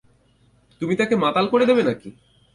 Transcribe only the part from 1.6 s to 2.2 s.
দেবে নাকি?